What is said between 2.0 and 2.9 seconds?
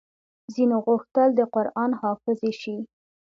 حافظې شي